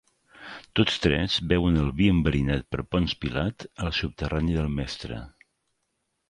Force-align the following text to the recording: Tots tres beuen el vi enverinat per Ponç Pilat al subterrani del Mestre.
Tots 0.77 0.95
tres 1.01 1.35
beuen 1.51 1.77
el 1.81 1.91
vi 1.99 2.07
enverinat 2.13 2.65
per 2.77 2.85
Ponç 2.95 3.15
Pilat 3.27 3.67
al 3.85 3.93
subterrani 3.99 4.57
del 4.57 4.73
Mestre. 4.81 5.21